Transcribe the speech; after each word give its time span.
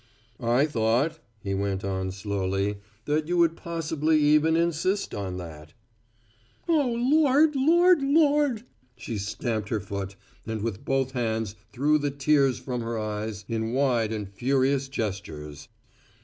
"I 0.39 0.65
thought," 0.65 1.19
he 1.43 1.53
went 1.53 1.83
on, 1.83 2.09
slowly, 2.09 2.79
"that 3.05 3.27
you 3.27 3.37
would 3.37 3.55
possibly 3.55 4.19
even 4.19 4.55
insist 4.55 5.13
on 5.13 5.37
that." 5.37 5.73
"Oh, 6.67 6.95
Lord, 6.97 7.55
Lord, 7.55 8.01
Lord!" 8.01 8.63
She 8.97 9.19
stamped 9.19 9.69
her 9.69 9.79
foot, 9.79 10.15
and 10.47 10.63
with 10.63 10.83
both 10.85 11.11
hands 11.11 11.53
threw 11.71 11.99
the 11.99 12.09
tears 12.09 12.57
from 12.57 12.81
her 12.81 12.97
eyes 12.97 13.45
in 13.47 13.73
wide 13.73 14.11
and 14.11 14.27
furious 14.27 14.87
gestures. 14.87 15.67